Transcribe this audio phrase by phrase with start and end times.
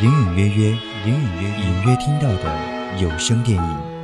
[0.00, 0.70] 隐隐约约，
[1.06, 3.97] 隐隐约隐约听到的有声电影。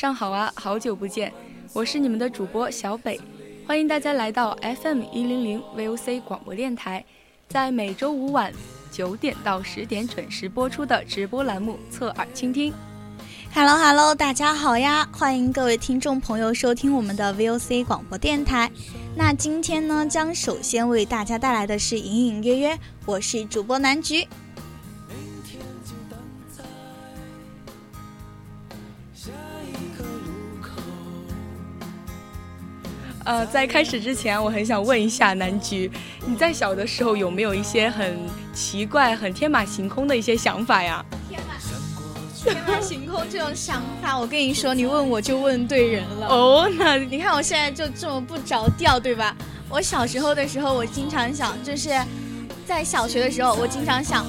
[0.00, 1.30] 上好啊，好久不见，
[1.74, 3.20] 我是你们的主播小北，
[3.66, 7.04] 欢迎大家来到 FM 一零零 VOC 广播电台，
[7.50, 8.50] 在每周五晚
[8.90, 12.72] 九点到十点准时播出的直播栏目《侧耳倾听》。
[13.52, 15.06] Hello Hello，大家好呀！
[15.12, 18.70] 欢迎各位听众朋友收听我们的 VOC 广播电台。
[19.14, 24.26] 那今天呢，将首先为大家带来的是隐隐约约，我是主播南菊。
[33.30, 35.88] 呃，在开始之前，我很想问一下南菊，
[36.26, 38.18] 你在小的时候有没有一些很
[38.52, 41.04] 奇怪、很天马行空的一些想法呀？
[41.30, 41.40] 天
[42.66, 46.26] 马行空这种想法，我跟你说，你问我就问对人了。
[46.26, 49.36] 哦，那你看我现在就这么不着调，对吧？
[49.68, 51.90] 我小时候的时候，我经常想，就是
[52.66, 54.26] 在小学的时候，我经常想，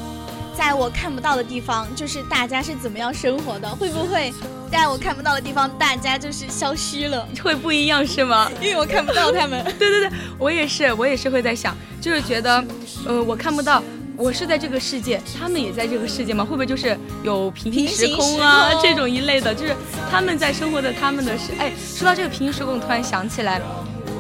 [0.57, 3.69] 在我看不到的地方，就是大家是怎么样生活的？
[3.69, 4.33] 会不会
[4.71, 7.27] 在我看不到的地方，大家就是消失了？
[7.43, 8.49] 会不一样是吗？
[8.61, 9.63] 因为我看不到他们。
[9.79, 12.63] 对对对，我也是，我也是会在想，就是觉得，
[13.05, 13.81] 呃，我看不到。
[14.17, 16.43] 我是在这个世界，他们也在这个世界吗？
[16.43, 19.55] 会不会就是有平行时空啊这种一类的？
[19.55, 19.75] 就是
[20.11, 21.45] 他们在生活的他们的世。
[21.57, 23.59] 哎，说到这个平行时空，突然想起来，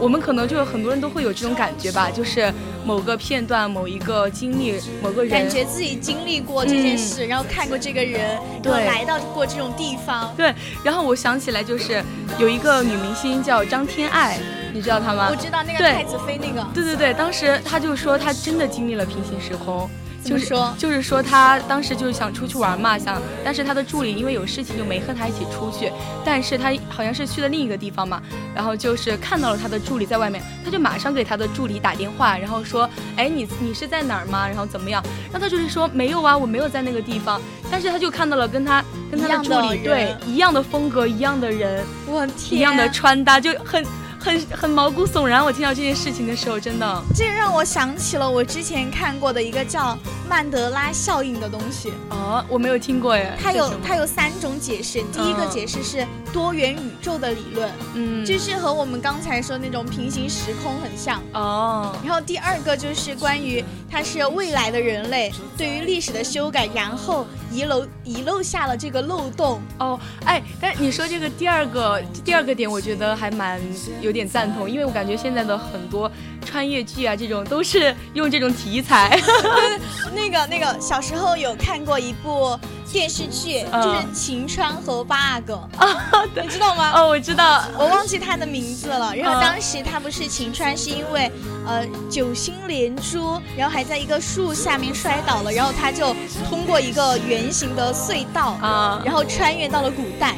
[0.01, 2.51] 我们可能就有很多人都会有这种感觉吧，就是
[2.83, 10.33] 某个片段、某一个经历、某个人，感觉自己经历过这件事，然后看过这个人，对，来到过这种地方。
[10.35, 10.51] 对，
[10.83, 12.03] 然后我想起来，就是
[12.39, 14.39] 有一个女明星叫张天爱。
[14.73, 15.27] 你知道她吗？
[15.29, 16.65] 我知道那个太子妃那个。
[16.73, 19.89] 对对对，当时她就说她真的经历了平行时空，
[20.23, 25.91] 就是说就是说他当时就是想出去玩嘛，想，但是他的助理因为有事情就没和他一起出去，
[26.23, 28.21] 但是他好像是去了另一个地方嘛，
[28.55, 34.47] 然后就是看到了他的助理在外面，他就马上给他的助理打电话，然后说，哎，你你是在哪儿吗？
[34.47, 35.03] 然后怎么样？
[35.31, 43.83] 然后他就是说没有啊，我没有在那个地方，但是他就看到了跟他跟他的助理对一样的风格，一样的人，我天，一样的穿搭就很。
[44.21, 49.97] 很很毛骨悚然，我听到这件事情的时候，真的，这让我想起了我之前看过的一个叫
[50.29, 51.91] 曼德拉效应的东西。
[52.11, 53.35] 哦，我没有听过耶。
[53.41, 61.19] 它有它有三种解释，第一个解释是多元宇宙的理论，嗯，就是和我们刚才说那种平行时空很像。
[61.33, 61.95] 哦。
[62.05, 69.59] 然后第二个就是关于它是未来的人类对于历史的修改，然后遗漏遗漏下了这个漏洞。
[69.79, 73.59] 哦，哎，但你说这个第二个第二个点，我觉得还蛮
[73.99, 74.11] 有。
[74.11, 76.11] 点赞同，因为我感觉现在的很多
[76.45, 79.17] 穿越剧啊，这种都是用这种题材。
[80.13, 82.59] 那个那个，小时候有看过一部
[82.91, 85.87] 电视剧，就是晴川和八阿哥啊，
[86.41, 86.91] 你知道吗？
[86.95, 89.15] 哦，我知道，我忘记他的名字了。
[89.15, 91.31] 然后当时他不是晴川，是因为
[91.65, 96.15] 呃九星连珠，然后还在一个树下面摔倒了，然后他就
[96.49, 100.35] 通过一个圆形的隧道啊，然后穿越到了古代。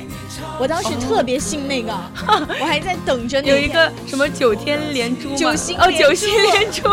[0.60, 1.94] 我当时特别信那个，
[2.60, 6.84] 我还在等着有一个什么九天连珠九星哦，九星连珠。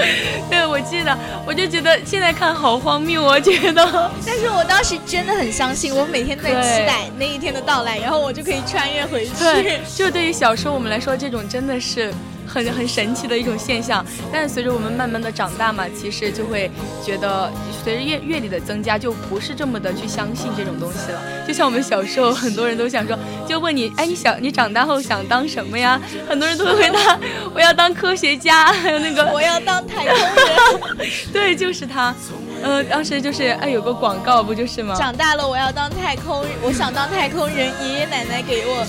[0.50, 1.16] 对，我记得，
[1.46, 4.10] 我就觉得现在看好荒谬，我觉得。
[4.24, 9.32] 但是我当时真的很相信，我每天在期待那一天的到来，然后我就可以穿越回去。
[9.38, 12.12] 对，就对于小时候我们来说，这种真的是。
[12.46, 14.04] 很很神奇的一种现象。
[14.32, 16.70] 但是随着我们慢慢的长大嘛，其实就会
[17.04, 17.50] 觉得
[17.84, 21.20] 随着阅阅历的增加，就不是这么的去相信这种东西了。
[21.46, 26.00] 就像我们小时候，很多人都想说，就问你，哎，你想你长大后想当什么呀？
[26.28, 27.18] 很多人都会回答，
[27.54, 31.10] 我要当科学家，还有那个我要当太空人。
[31.32, 32.14] 对，就是他。
[32.62, 34.94] 呃，当时就是哎，有个广告不就是吗？
[34.96, 37.70] 长大了我要当太空，我想当太空人。
[37.82, 38.84] 爷爷奶奶给我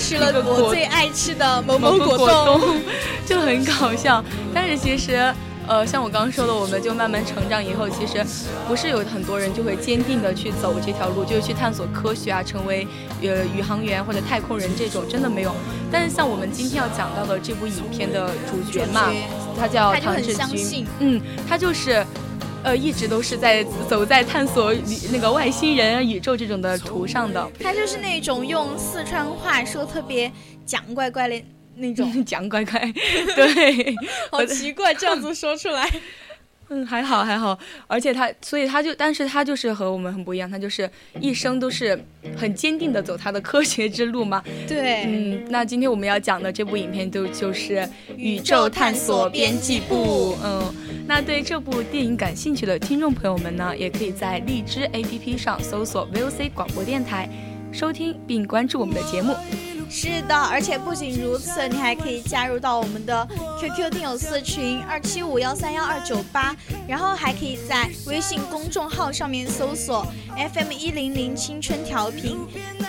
[0.00, 2.60] 吃了我最爱吃的某某果冻，
[3.26, 4.24] 就很搞笑。
[4.54, 5.32] 但是其实，
[5.68, 8.24] 呃，像我刚刚说的，我们就慢慢成长以后，其实
[8.66, 12.86] 不是有很多人就会坚定的去走这条路，就是去探索科学啊，成为
[13.22, 15.54] 呃宇航员或者太空人这种，真的没有。
[15.92, 19.12] 但是像我们今天要讲到的这部影片的主角嘛，
[19.58, 22.04] 他叫唐志军，嗯，他就是。
[22.62, 24.74] 呃，一直都是在走在探索
[25.12, 27.50] 那个外星人、宇宙这种的途上的。
[27.58, 30.30] 他就是那种用四川话说特别
[30.66, 31.42] 讲怪怪的
[31.76, 32.80] 那种 讲怪怪，
[33.34, 33.94] 对，
[34.30, 35.88] 好奇怪这样子说出来。
[36.72, 37.58] 嗯，还好还好，
[37.88, 42.00] 而且他，所以他就，但是他就是和我们很不一样，他就是一生都是
[42.36, 44.40] 很坚定的走他的科学之路嘛。
[44.68, 47.78] 对，嗯，那今天我们要讲的这部影片就就是
[48.16, 50.34] 《宇宙探索编辑部》。
[50.44, 50.74] 嗯，
[51.10, 57.28] 那对这部电影感兴趣的听众朋友们呢，也可以在荔枝 APP 上搜索 VOC 广播电台，
[57.72, 59.34] 收听并关注我们的节目。
[59.90, 63.26] 是的，而且不仅如此，你还可以加入到我们的
[63.58, 66.54] QQ 听友四群二七五幺三幺二九八，
[66.86, 72.38] 然后还可以在微信公众号上面搜索 FM 一零零青春调频，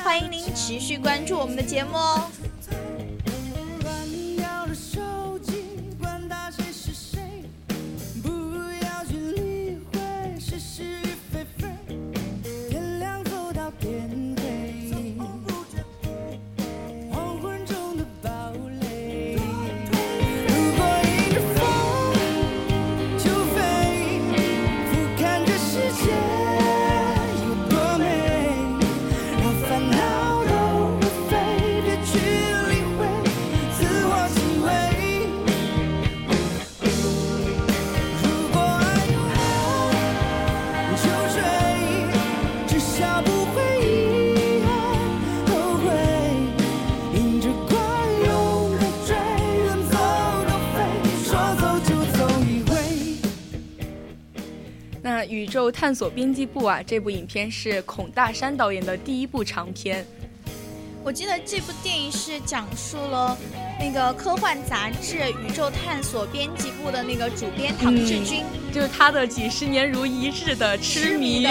[0.04, 2.30] 欢迎您持续关注我们的节目哦。
[55.72, 60.06] 探索编辑部啊，这部影片是孔大山导演的第一部长片。
[61.04, 63.36] 我记得这部电影是讲述了
[63.80, 71.48] 那个科幻杂志《宇宙探索编辑部》的那个主编唐志军，就是他的几十年如一日的痴迷。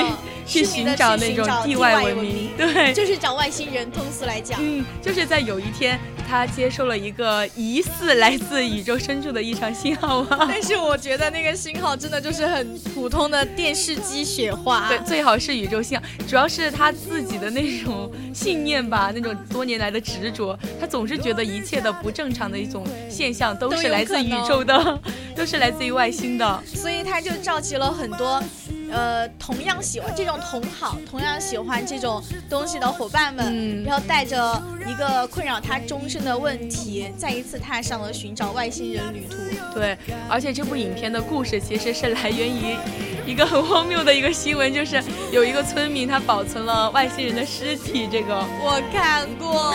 [0.51, 3.89] 去寻找那种地外文明， 对，就是找外星人。
[3.91, 5.99] 通俗来讲，嗯，就是在有一天，
[6.29, 10.47] 他接受了一个疑似来自宇宙深处的异常信号啊。
[10.51, 14.89] 但是我觉得那个信号真的就是很普通的电视机雪花。
[14.89, 25.01] 对，最好是宇宙信号，主要是他自己的那种信念吧，那种多年来的执着，他总是觉得一切的不正常的一种现象都是来自宇宙的，
[25.37, 26.63] 都是来自于外星的。
[26.67, 28.43] 所以他就召集了很多。
[28.91, 39.37] 呃，同样喜欢这种同好，同样喜欢这种东西的伙伴们，然后带着一个困扰他终身的问题，再一次踏上了寻找外星人旅途。
[39.73, 39.97] 对，
[40.29, 42.77] 而且这部影片的故事其实是来源于
[43.25, 45.01] 一个很荒谬的一个新闻，就是
[45.31, 48.09] 有一个村民他保存了外星人的尸体。
[48.11, 49.73] 这个我看过，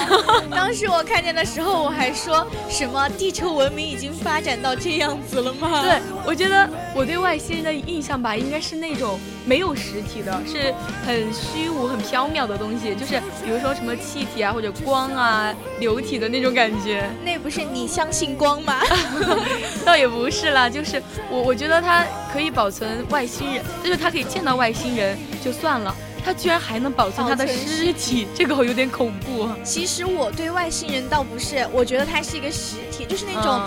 [0.51, 5.81] 当时我看见的时候，我还说什么地球文明已经发展到这样子了吗？
[5.83, 9.04] 对，我觉得我对外星人的印象吧，应该是那种。
[9.45, 10.73] 没有实体的，是
[11.05, 17.09] 很虚无、很缥缈的东西，就是比如说什么气体啊，或者光啊、流体的那种感觉。
[17.23, 18.81] 那不是你相信光吗？
[19.85, 29.47] 倒也不是啦，就是我我觉得它可以保存外星人，就是它可以见到外星人就算了，它居然还能保存它的尸体，这个有点恐怖。
[29.63, 33.61] 其实我对外星人倒不是，我觉得它是一个实体，就是那种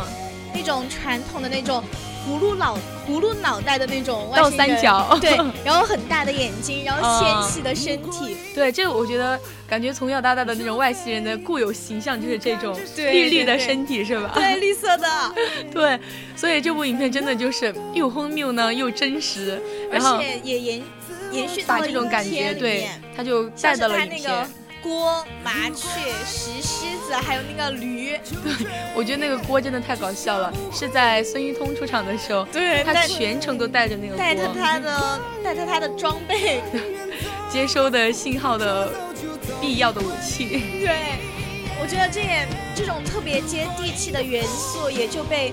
[0.52, 1.82] 那种传统的那种。
[2.26, 14.32] 葫芦脑、葫芦脑袋的那种倒三角，对，然后很大的眼睛，然后纤细的身体， 对，这个我觉得感觉从小到大的那种外星人的固有形象就是这种 绿绿的身体，是吧？
[14.34, 15.08] 对，绿色的，
[15.72, 15.98] 对，
[16.36, 19.60] 所以这部影片真的就是又荒谬呢，又真实，
[19.92, 20.82] 而且也延
[21.32, 24.48] 延续把这种感觉，对，他就带到了影片。
[24.82, 25.88] 锅、麻雀、
[26.26, 28.16] 石狮子，还有那个驴。
[28.42, 30.52] 对，我觉得那个锅真的太搞笑了。
[30.72, 36.60] 是在孙一通出场的时候，对他全程都带着那个带着他的带着他的装备，
[37.50, 38.92] 接收的信号的
[39.60, 40.46] 必要的武器。
[40.84, 41.18] 对，
[41.80, 45.52] 我觉得这也这种特别接地气的元素也就被。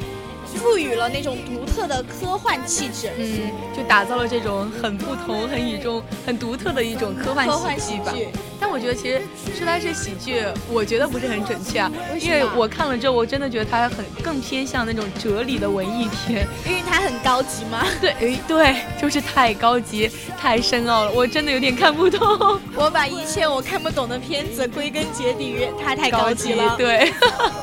[0.55, 7.47] 赋予了那种独特的科幻气质，嗯，就打造了这种很不同、很与众、很独特的一种科幻
[7.79, 8.13] 喜剧吧。
[8.59, 9.21] 但我觉得其实
[9.55, 17.85] 说它是喜剧，我觉得不是很准确啊，因为我看了之后，我真的觉得它很更偏向那种哲理的文艺片，因为它很高级吗？
[18.01, 20.09] 对，哎，对，就是太高级、
[20.39, 22.59] 太深奥了，我真的有点看不懂。
[22.75, 27.11] 我把一切我看不懂的片子归根结底于它太高级了，对，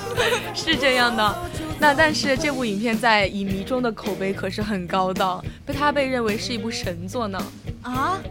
[0.54, 1.36] 是这样的。
[1.82, 7.52] 那但是这部影片在影迷中的口碑可是很高的，被他被认为是一部神作呢。
[7.82, 8.22] 啊，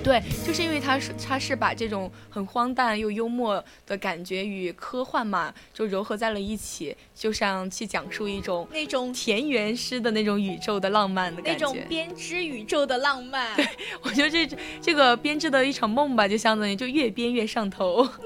[0.00, 13.56] 对，就是因为他是他是把这种很荒诞又幽默的感觉与科幻嘛，就糅合在了一起，就像去讲述一种那种田园诗的那种宇宙的浪漫的感觉，那种编织宇宙的浪漫。
[13.56, 13.66] 对，
[14.02, 18.08] 我觉得这这个编织的一场梦吧，就相当于就越编越上头。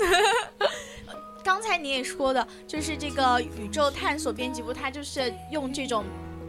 [1.45, 6.03] 刚才你也说的，就是这个宇宙探索编辑部，它就是用这种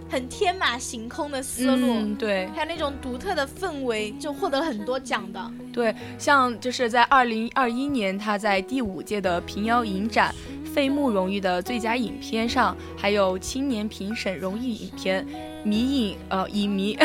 [0.09, 5.51] 很天马行空的思路，对，还有那种独特的氛围，就获得了很多奖的。
[5.73, 10.33] 对，像就是在二零二一年，他在第五届的平遥影展。
[10.73, 15.25] 费穆荣誉的最佳影片上，还有青年评审荣誉影片，
[15.63, 16.97] 迷影呃影迷，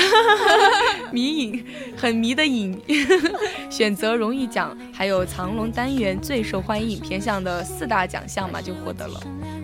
[1.12, 1.64] 迷影
[1.96, 2.76] 很迷的影
[3.70, 9.20] 选择荣誉奖，还有藏龙单元最受欢迎影片项的四大奖项嘛，就获得了。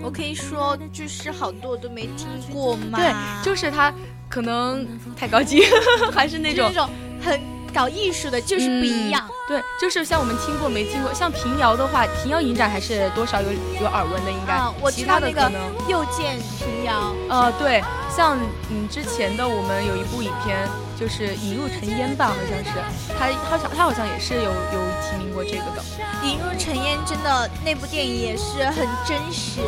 [0.07, 2.97] 我可以说，就是好多我都没听过嘛。
[2.97, 3.13] 对，
[3.45, 3.93] 就是他
[4.29, 4.87] 可能
[5.17, 5.65] 太高级，
[6.15, 6.89] 还是那种那种
[7.21, 7.57] 很。
[7.75, 13.49] 搞艺术的就是不一样，对，就是像我们听过没听过，像平遥的话，平遥影展还是多少有
[13.79, 14.59] 有耳闻的，应该。
[14.81, 15.53] 我知道那个
[15.87, 17.13] 又见平遥。
[17.29, 18.39] 呃，对，像
[18.71, 20.67] 嗯之前的我们有一部影片，
[20.99, 22.81] 就是《引入尘烟》吧，好像是，
[23.19, 25.83] 他好像他好像也是有有提名过这个的。
[26.25, 29.61] 《引入尘烟》真的那部电影也是很真实。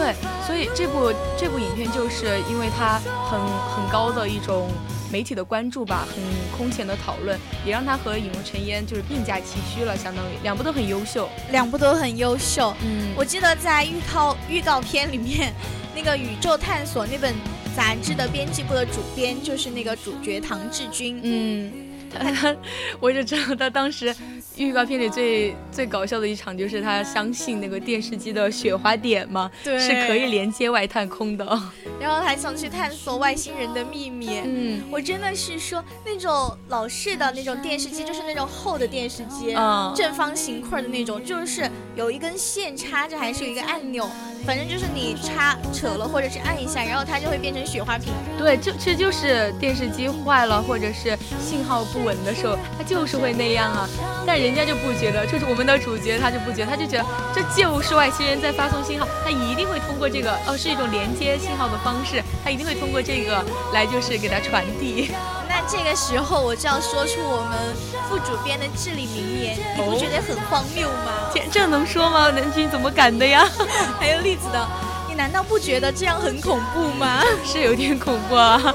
[0.00, 0.14] 对，
[0.46, 3.38] 所以这部这部影片就是因为它很
[3.74, 4.68] 很高的一种。
[5.12, 6.22] 媒体的关注吧，很
[6.56, 12.72] 空前的讨论，也让他和《影入尘烟》就是并驾齐驱了，相当于两部都很优秀，两部都很优秀。
[12.80, 15.52] 嗯，我记得在预告预告片里面，
[15.96, 17.34] 那个《宇宙探索》那本
[17.76, 21.18] 杂志的编辑部的主编就是那个主角唐志军。
[21.24, 21.72] 嗯，
[22.10, 22.56] 他，
[23.00, 24.14] 我就知道他当时。
[24.56, 31.44] 预告片里最最搞笑的一场就是他相信那个电视机的雪花点嘛，对，是可以连接外太空的，
[31.98, 34.28] 然后还想去探索外星人的秘密。
[34.44, 44.06] 嗯，我真的是说那种老式的那种电视机，就是那种厚的电视机，嗯，正方形块的那种，就是有一根线插着，还是有一个按钮。
[44.46, 48.12] 反正就是你插扯了，或者是按一下，然后它就会变成雪花屏。
[48.38, 53.88] 对，就其实就是电视机坏了，或者是信号不稳的时候，它就是会那样啊。
[54.26, 65.10] 但人家就不觉得，就是我们的主角他就不觉得，他就觉得这就是外星人在发送信号，他一定会通过这个，哦，是一种连接信号的方式，他一定会通过这个来就是给它传递。
[65.60, 67.76] 那这个时候我就要说出我们
[68.08, 71.12] 副主编的至理名言，你不觉得很荒谬吗？
[71.34, 72.30] 这这能说吗？
[72.30, 73.46] 南君怎么敢的呀？
[74.00, 74.68] 还有栗子的，
[75.06, 77.22] 你难道不觉得这样很恐怖吗？
[77.44, 78.74] 是有点恐怖啊！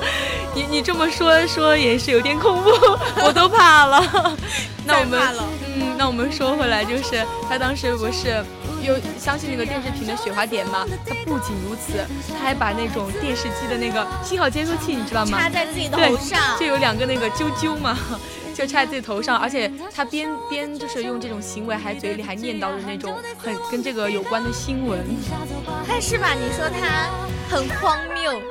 [0.53, 2.69] 你你这么说说也是有点恐怖，
[3.25, 4.37] 我都怕了。
[4.85, 5.19] 那我们
[5.75, 8.45] 嗯，那我们说回来，就是他当时不是。
[8.85, 10.85] 有相信那个电视屏的雪花点吗？
[11.05, 15.39] 它不仅如此，他还把那种电视机的那个信号接收器，你知道吗？
[15.39, 17.97] 插在自己头上，就有两个那个啾啾嘛，
[18.53, 24.99] 就插在自己头上，而且他边边就是用这种行为，还嘴里还念叨着那种很跟这个有关的新闻。
[25.87, 27.09] 但是吧，你说他
[27.49, 28.41] 很荒谬。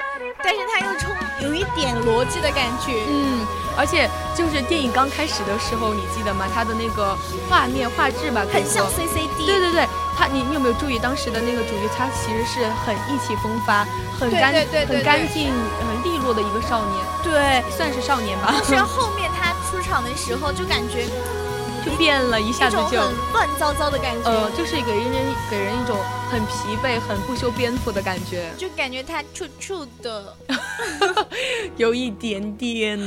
[0.44, 3.46] 但是它又充有一点逻辑的感觉，嗯，
[3.76, 6.46] 而且就是电影刚开始的时候，你记得吗？
[6.52, 7.16] 它的那个
[7.48, 9.46] 画面画质吧，很像 CCD。
[9.46, 11.88] 对对对，他你你有没有注意当时的那个主角？
[11.96, 13.86] 他其实是很意气风发、
[14.20, 14.54] 很干、
[14.86, 18.54] 很干净、很利落的一个少年，对，算是少年吧。
[18.68, 21.06] 但是后面他出场的时候，就感觉。
[21.84, 22.98] 就变了一下子就
[23.32, 25.12] 乱糟糟的感觉，呃，就是给人
[25.50, 25.96] 给人一种
[26.30, 30.34] 很疲惫、很不修边幅的感觉，就感觉他处处的
[31.76, 32.98] 有一点点，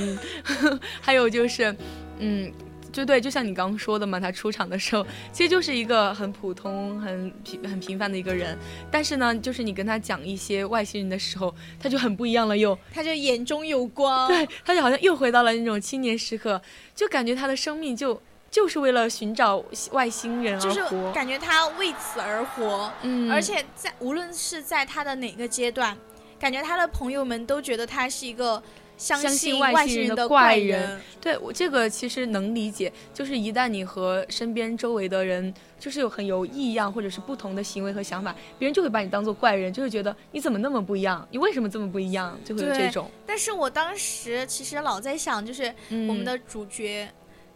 [1.01, 1.75] 还有就是，
[2.19, 2.51] 嗯，
[2.91, 5.03] 就对，就像你刚刚说的嘛，他出场的时候
[5.33, 8.55] 其实就是一个很普通、很平、很平凡的一个人，
[8.91, 16.61] 但是呢，就是你跟他讲一些外星人的时候，他就很不一样了，又他就眼中有光，对，他就好像又回到了那种青年时刻，
[16.93, 18.21] 就感觉他的生命就。
[18.49, 22.91] 就是为了寻找外星人而活，感觉他为此而活。
[23.01, 25.95] 嗯，而且在无论是在他的哪个阶段，
[26.39, 28.61] 感觉他的朋友们都觉得他是一个
[28.97, 30.99] 相信外星人的怪人。
[31.19, 43.11] 对我这个其实能理解，就是一旦你和身边周围的人就是有很有异样或者是不同的行为和想法，别人就会把你当做怪人，就会觉得你怎么那么不一样，你为什么这么不一样，就会有这种。
[43.25, 47.07] 但是我当时其实老在想，就是我们的主角。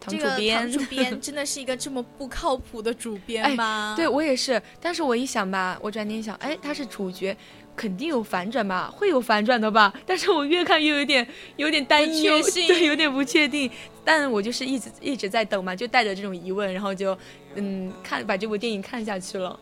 [0.07, 3.93] 这个唐主 编真的是一个这么不靠谱的主编吗？
[3.95, 7.37] 对我也是，但是我一想吧，我转念想，哎，他是主角，
[7.75, 9.93] 肯定有反转吧，会有反转的吧？
[10.05, 11.27] 但是我越看越有点
[11.57, 13.69] 有点担忧，对，有点不确定。
[14.03, 17.15] 但我就是一直一直在等嘛，就带着这种疑问，然后就
[17.53, 19.59] 嗯看把这部电影看下去了。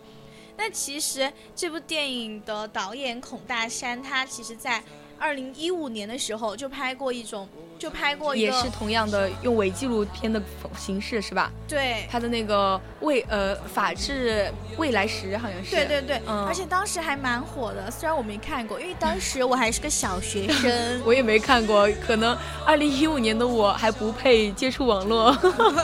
[0.55, 4.81] 那其实这部电影的导演孔大山，他其实在。
[5.19, 7.47] 二零一五年的时候就拍过一种，
[7.77, 10.41] 就拍过也是同样的用伪纪录片的
[10.77, 11.51] 形式是吧？
[11.67, 15.75] 对，他的那个未呃法治未来时好像是。
[15.75, 21.01] 对对对，而且当时还蛮火的，虽然我没看过，因为当时我还是个小学生。
[21.05, 25.38] 我也没看过，可能二零一五年的我还不配接触网络，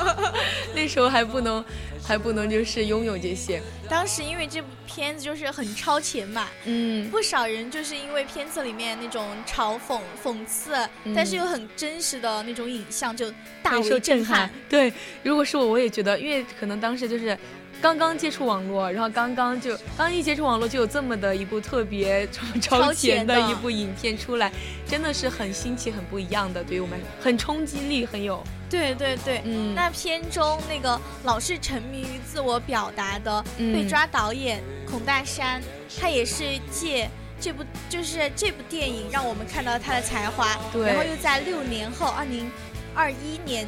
[0.73, 1.63] 那时候还不能。
[2.05, 3.61] 还不能就是拥有这些。
[3.89, 10.73] 当时因为这部片子就是很超前嘛，嗯，不少人就是因为片子里面那种嘲讽、讽刺，
[11.15, 13.33] 但是又很真实的那种影像，就
[13.63, 14.49] 大受震撼。
[14.69, 14.93] 对，
[15.23, 17.37] 如果是我，我也觉得，因为可能当时就是。
[17.81, 22.27] 刚刚接触网络，然后刚刚就刚一接触网络就有这么的一部特别
[22.59, 24.51] 超前的一部影片出来，
[24.87, 28.41] 真的是很新奇、很不一样的，对于我们很冲击力很有。
[28.69, 35.61] 对对对，嗯，那片中那个老是沉迷于自我表达的被抓导演孔大山，
[35.99, 42.49] 他也是借这部就是这部电影让我们看到他的才华，对，然后又在六年后二零
[42.93, 43.67] 二一年。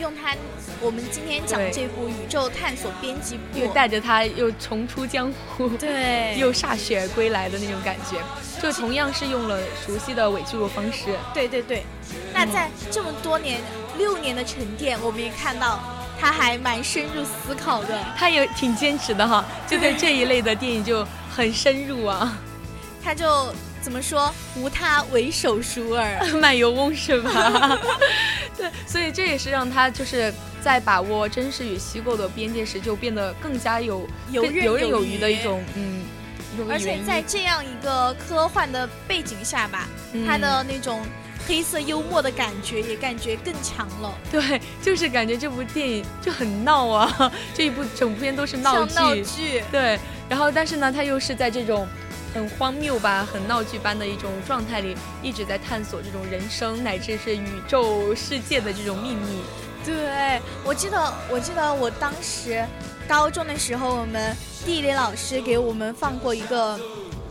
[0.00, 0.34] 用他，
[0.80, 8.16] 我们今天讲这部《宇宙探索编辑部》，又带着他又重出江湖，对， 又歃血归来的那种感觉，
[8.60, 11.16] 就同样是用了熟悉的伪记录方式。
[11.32, 11.84] 对对对，
[12.32, 13.60] 那在这么多年
[13.98, 15.80] 六年的沉淀，我们也看到
[16.20, 22.36] 他还蛮深入思考的，他也挺坚持的哈， 就对这一类的电影就很深入啊，
[23.02, 23.52] 他就。
[23.84, 24.32] 怎么说？
[24.56, 27.78] 无他，唯手熟尔， 卖油翁是吧？
[28.56, 30.32] 对，所以这也是让他就是
[30.62, 36.02] 在把握真实与虚构的边界时，就变得更加有游刃有余的一种嗯。
[36.66, 39.86] 而且在这样一个科幻的背景下吧，
[40.26, 41.02] 他的那种
[41.46, 44.12] 黑色幽默的感觉也感觉更强了。
[44.30, 49.62] 对，就是感觉这部电影就很闹啊， 这一部整部片都是闹剧。
[49.70, 51.86] 对，然后但是呢，他又是在这种。
[52.34, 59.40] 很荒谬吧，很闹剧般的一种状态里，一直在探索这种人生乃至是宇宙世界的这种秘密。
[59.84, 62.66] 对，我记得，我记得我当时
[63.06, 66.76] 高中的时候，我们地理老师给我们放过一个，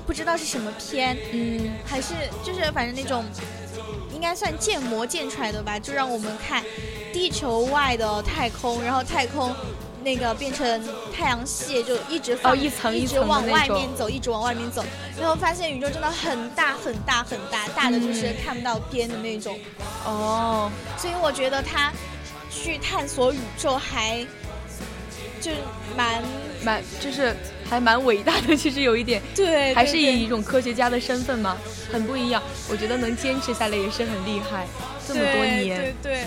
[0.07, 3.62] 不知道是什么片，嗯，还是就是反正那种，应
[4.23, 6.63] 该算建模建出来的吧，就让我们看
[7.11, 9.53] 地球外的太空，然后太空。
[10.05, 10.83] 那个变成
[11.15, 14.83] 太阳系，就一直放一层一直往外面走，一直往外面走，
[15.17, 19.57] 然后发现宇宙真的很大很大很大，大的就是看不到边的那种。
[20.05, 21.93] 哦，所以我觉得他
[22.51, 24.27] 去探索宇宙还
[25.39, 25.51] 就
[25.95, 26.21] 蛮
[26.63, 27.35] 蛮就是
[27.69, 31.57] 还蛮伟大的，其实有一点 对，还是以一种科学家的身份嘛，
[31.91, 32.41] 很不一样。
[32.69, 34.67] 我觉得能坚持下来也是很厉害，
[35.07, 35.79] 这么多年。
[35.79, 36.25] 对对。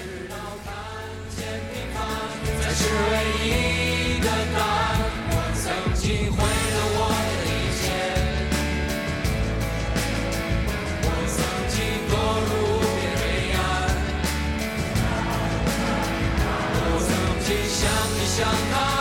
[2.78, 5.00] 是唯一的答案。
[5.30, 7.82] 我曾经毁了我的一切，
[11.02, 11.36] 我曾
[11.72, 11.74] 经
[12.10, 12.12] 堕
[12.44, 12.52] 入
[13.16, 13.22] 黑
[13.56, 13.58] 暗，
[16.76, 17.08] 我曾
[17.46, 17.80] 经像
[18.12, 18.38] 你像
[18.70, 18.95] 他。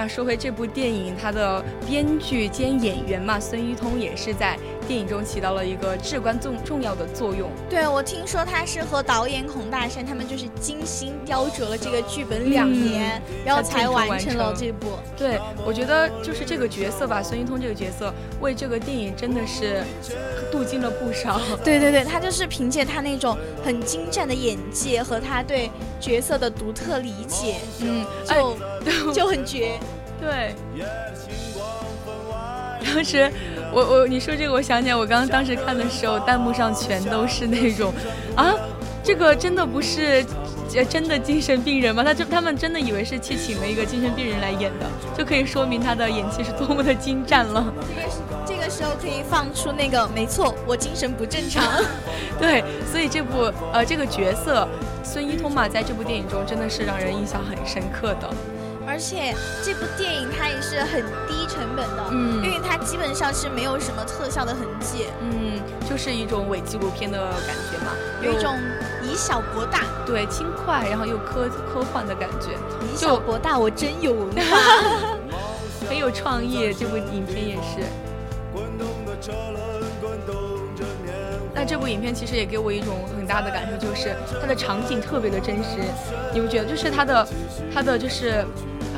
[0.00, 4.56] 那说回这部电影它的编剧兼演员嘛孙一通也是在
[4.88, 7.50] 电影中起到了一个至关重重要的作用。
[7.68, 14.92] 对，我听说他是和导演孔大山他们就是精心雕琢了这个剧本两年，然后才完成了这部。
[15.16, 19.84] 对，我觉得就是这个角色吧，孙一通这个角色为这个电影真的是
[20.50, 21.38] 镀金了不少。
[21.62, 25.70] 对对对，他就是凭借他那种很精湛的演技和他对
[26.00, 29.78] 角色的独特理解，嗯，就就很绝。
[30.18, 30.54] 对，
[32.82, 33.30] 当时
[33.72, 37.92] 我我你说这个，我想起来，我刚刚当时看的时候，弹幕上全都是那种
[38.34, 38.54] 啊，
[39.02, 40.24] 这个真的不是
[40.88, 42.02] 真的精神病人吗？
[42.02, 47.72] 他就他们真的以为是去请了一个精神病人来演的，就可以说明他的演技是多么的精湛了。
[48.46, 51.62] 这个这个时候可以放出那个，没错，我精神不正常。
[52.38, 54.68] 对，所以这部呃这个角色
[55.02, 58.28] 孙一通嘛，在这部电影中真的是让人印象很深刻的。
[58.88, 68.58] 而且这部电影它也是很低成本的，嗯，因为它基本上是没有什么特效的痕迹，嗯，就是一种伪纪录片的感觉嘛，有一种
[69.02, 72.52] 以小博大，对，轻快，然后又科科幻的感觉，
[72.90, 74.56] 以小博大，我真有文化，
[75.86, 77.84] 很有创意，这部影片也是。
[81.54, 85.80] 那这部影片其实也给我一种很大的感受，就是它的场景特别的真实，
[86.32, 86.64] 你不觉得？
[86.64, 87.28] 就是它的，
[87.72, 88.46] 它的就是。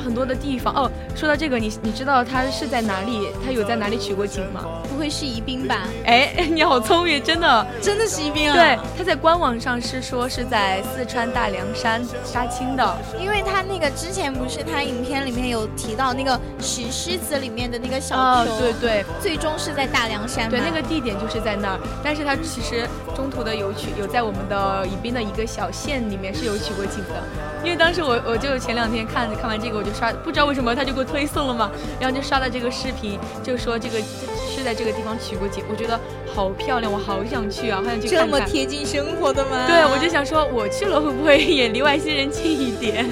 [0.01, 3.27] 很多的地方哦，说到这个，你你知道他是在哪里？
[3.45, 4.65] 他有在哪里取过景吗？
[4.89, 5.87] 不会是宜宾吧？
[6.05, 8.55] 哎， 你好聪明，真的，真的是宜宾啊！
[8.55, 27.23] 对，他在官网上是说是在四川大凉山杀青的，因为他那个之前不是他影片里面有提到那个石狮子里面的那个小球，对对，最终是在大凉山，对，那个地点就是在那儿，但是他其实中途的有取有在我们的宜宾的一个小县里面是有取过景的，
[27.63, 29.90] 因为当时我我就前两天看看完这个我就。
[29.93, 35.99] 刷不知道为什么他就给我推送了嘛，然后就刷到这个视频，就说这个是在这个地方取过景，我觉得
[36.33, 38.29] 好漂亮，我好想去啊，好想去看看。
[38.29, 39.65] 这么贴近生活的吗？
[39.67, 43.09] 对，我就想说我去了会不会也离外星人近一点？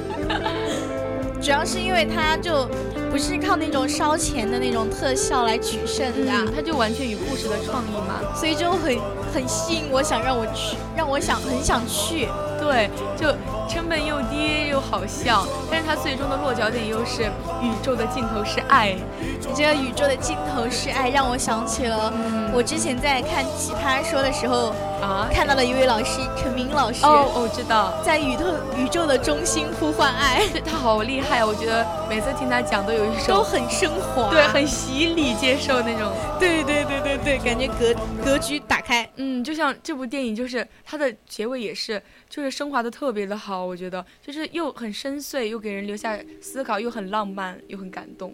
[1.42, 2.68] 主要是因为他就
[3.10, 8.98] 不是靠那种烧钱的那种特效来取胜的，他就完全与故事的创意嘛，所以就很
[9.34, 12.28] 很吸引我，想让我去，让我想很想去。
[12.60, 13.34] 对，就。
[13.70, 17.24] 成本又低又好笑，但是它最终的落脚点又是
[17.62, 18.96] 宇宙的尽头是爱。
[19.22, 22.12] 你这个宇宙的尽头是爱，让我想起了
[22.52, 27.06] 我之前在看《奇葩说》的时候啊，看到了一位老师陈明老师。
[27.06, 31.46] 哦，我知道，在宇宙宇宙的中心呼唤爱，他好厉害！
[31.46, 36.12] 我觉得每次听他讲都有一首都很升华，对，很洗礼接受那种。
[36.40, 39.08] 对对对对对，感觉格格局打开。
[39.18, 42.02] 嗯，就像这部电影，就是它的结尾也是。
[42.30, 48.34] 就是升华的特别的好，我觉得就是又很深邃，又给人留下思考，又很浪漫，又很感动。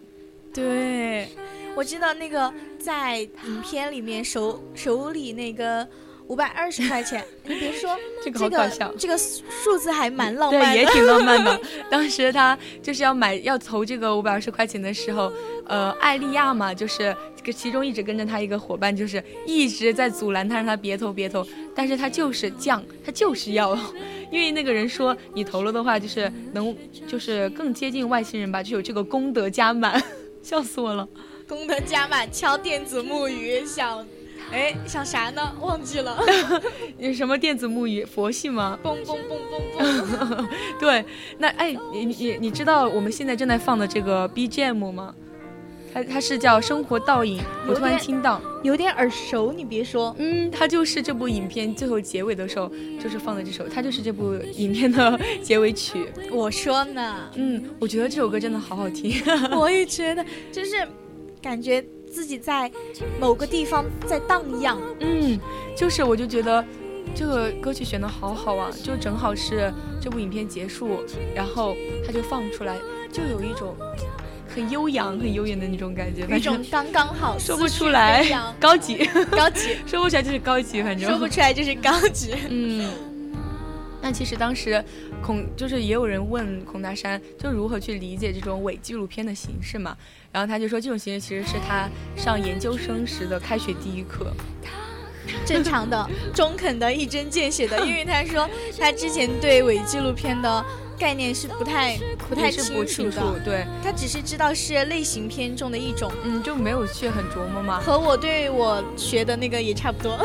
[0.52, 1.28] 对，
[1.74, 5.86] 我知道那个在影片里面手手里那个
[6.28, 11.60] 五百二十块钱， 你别说这个好搞笑，这个数字还蛮浪漫，对，也挺浪漫的。
[11.90, 15.30] 当时他就是要买要投这个五百二十块钱的时候，
[15.66, 17.14] 呃，艾利亚嘛，就是。
[17.54, 23.78] 其中一直跟着他一个伙伴，就是一直在阻拦他，让他别投别投，但是他就是犟，他就是要，
[24.30, 26.74] 因为那个人说你投了的话，就是能
[27.06, 30.02] 就是更接近外星人吧，就有这个功德加满，
[30.42, 31.08] 笑死我了。
[31.48, 34.04] 功德加满，敲电子木鱼，想，
[34.50, 35.54] 哎，想啥呢？
[35.60, 36.18] 忘记了。
[36.98, 38.04] 你什么电子木鱼？
[38.04, 38.78] 佛系吗？
[38.82, 39.38] 嘣嘣嘣
[39.78, 40.46] 嘣嘣。
[40.80, 41.04] 对，
[41.38, 45.14] 那哎，你你你知道我们现在正在放的这个 BGM 吗？
[45.96, 52.70] 它它是叫生活倒影，我突然听到有点耳熟，你别说，嗯，它就是这部影片最后结尾的时候
[53.02, 56.06] 就是放的这首，它就是这部影片的结尾曲。
[56.30, 59.22] 我说呢，嗯，我觉得这首歌真的好好听，
[59.58, 60.86] 我也觉得，就是
[61.40, 61.82] 感觉
[62.12, 62.70] 自己在
[63.18, 65.40] 某个地方在荡漾，嗯，
[65.74, 66.62] 就是我就觉得
[67.14, 71.02] 这个歌曲选的好好啊，就正好是这部影片结束，
[71.34, 71.74] 然后
[72.06, 72.76] 它就放出来，
[73.10, 73.74] 就有一种。
[74.56, 78.26] 很悠扬、很悠远的那种感觉，那种刚刚好， 说不出来，
[78.58, 82.34] 高级，高级，说不出来就是高级，反正说不出来就是高级。
[82.48, 82.90] 嗯，
[84.00, 84.82] 那其实当时
[85.20, 89.94] 孔就是也有人问孔大山，就如何去理解这种伪纪录片的形式嘛？
[90.32, 94.32] 然后他就说，这种形式其实是他上研究生时的开学第一课。
[95.44, 100.64] 正常的、中肯的、一针见血的，因为他说他之前对伪纪录片的
[100.98, 103.40] 概念是不太不太清楚的。
[103.44, 107.80] 对，他只是知道是类型片中的一种，嗯，就没有去很琢磨嘛。
[107.80, 110.18] 和我对我学的那个也差不多。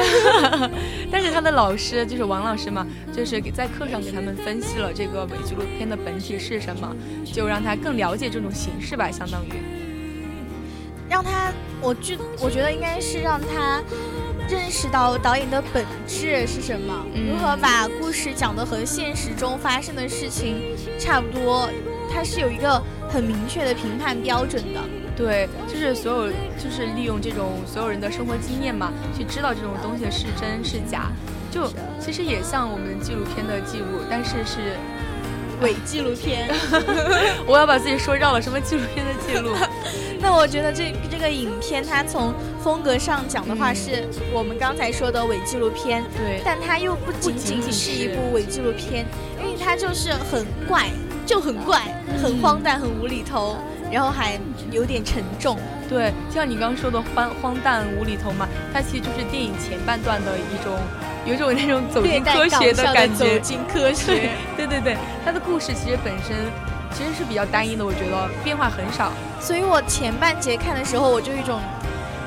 [1.11, 9.51] 但是他的老师就是王老师嘛，就是给在课上给他们分析了这个伪纪录片的本体是什么，就让他更了解这种形式吧，相当于
[11.09, 13.83] 让他，我觉我觉得应该是让他。
[14.51, 20.61] 认识到导演的本质是什么，如何把故事讲得和现实中发生的事情
[20.99, 21.69] 差不多，
[22.13, 24.81] 它是有一个很明确的评判标准的。
[25.15, 26.27] 对，就是所有，
[26.61, 31.09] 就是利用这种所有人的生活经验嘛，去知道这种东西是真是假。
[31.49, 34.75] 就其实也像我们纪录片的记录，但是是
[35.61, 36.49] 伪纪录片。
[37.47, 39.55] 我要把自己说绕了，什么纪录片的记录？
[40.21, 42.31] 那我觉得这这个影片它从
[42.63, 49.05] 风格上讲的话，是我们刚才说的伪纪录片，对，但它又不仅仅是一部伪纪录片，
[49.39, 50.89] 因为它就是很怪，
[51.25, 51.81] 就很怪，
[52.21, 53.57] 很荒诞，很无厘头，
[53.91, 54.39] 然后还
[54.71, 55.57] 有点沉重。
[55.89, 60.77] 对，就像你刚刚说的荒荒诞无厘头嘛，它其实就是电影前半段的一种，
[61.25, 64.29] 有种那种走进科学的感觉，走进科学。
[64.55, 66.37] 对对对，它的故事其实本身。
[66.93, 71.59] 其实是比较单一的，我觉得变化很少，所以我前半节看的时候，我就一种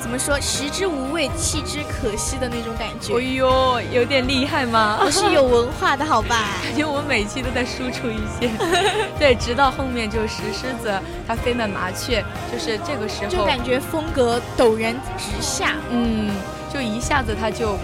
[0.01, 3.15] 怎么说食之无味，弃之可惜的那种感觉。
[3.17, 4.99] 哎呦，有点厉害吗？
[5.01, 6.37] 我是有文化的好吧？
[6.63, 8.51] 感觉我每期都在输出一些。
[9.19, 10.93] 对，直到后面就石狮子
[11.27, 12.23] 它飞满麻雀，
[12.53, 16.31] 就是这个时候就感觉风格陡然直下，嗯，
[16.73, 17.79] 就一下子它就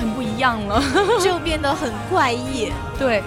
[0.00, 0.82] 很不一样了，
[1.22, 2.72] 就变得很怪异。
[2.98, 3.22] 对。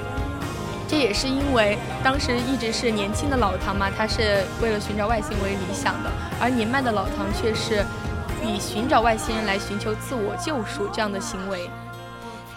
[0.88, 7.86] 这也是因为当时一直是年轻的老唐嘛，他是为了寻找外星为理想的，而年迈的老唐却是
[8.41, 11.69] 以寻找外星人来寻求自我救赎这样的行为。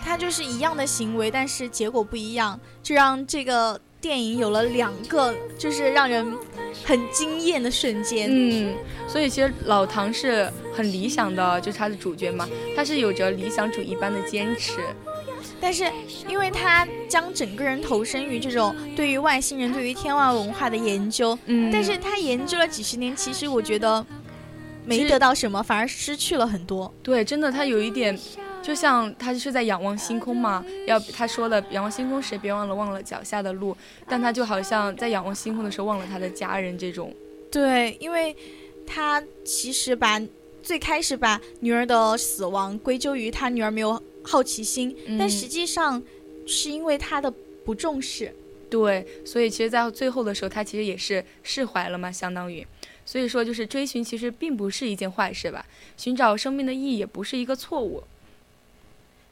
[0.03, 6.33] 他就是一样的行为，但是结果不一样，就让这个电影有了两个就是让人
[6.85, 8.29] 很惊艳的瞬间。
[8.31, 8.75] 嗯，
[9.07, 14.81] 所以其实老唐是很理想的，就是他的主角嘛，他是有着理想主义般的坚持。
[15.61, 15.85] 但是，
[16.27, 24.05] 因为他将整个人投身于这种对于外星人、对于天外文化的研究，嗯，但是他研究了几十年，其实我觉得
[24.85, 26.93] 没得到什么，反而失去了很多。
[27.03, 28.19] 对，真的，他有一点，
[28.63, 33.77] 就像他是在仰望星空嘛，要他说的仰望星空时，别忘了忘了脚下的路，
[34.09, 37.15] 但他就好像在仰望星空的时候忘了他的家人这种。
[37.51, 38.35] 对，因为
[38.87, 40.21] 他其实把
[40.63, 44.03] 最开始把女儿的死亡归咎于他女儿没有。
[44.23, 46.01] 好奇心，但实际上
[46.47, 47.33] 是因为他的
[47.65, 48.31] 不重视，
[48.69, 52.65] 对，所以其实，在最后的时候，他其实也是释怀了嘛，相当于，
[53.07, 55.65] 所以说，就是追寻其实并不是一件坏事吧，
[55.97, 58.03] 寻找生命的意义也不是一个错误。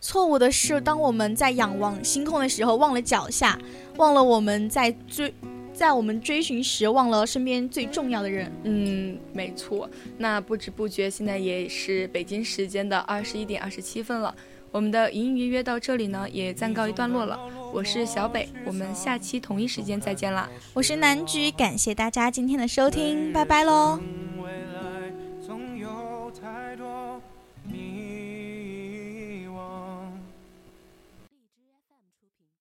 [0.00, 3.60] 错误的是，当我们在仰望星空的时候，忘了脚下，
[3.98, 5.34] 忘了我们在追，
[5.78, 8.50] 在我们追寻时，忘了身边最重要的人。
[8.64, 9.88] 嗯，没错。
[10.16, 14.34] 那不知不觉，现在也是北京时间的二十一点二十七分了。
[14.72, 17.38] 我们的隐隐约约到这里呢，也暂告一段落了。
[17.72, 20.50] 我是小北，我们下期同一时间再见啦。
[20.74, 24.00] 我是南菊，感谢大家今天的收听，拜拜喽。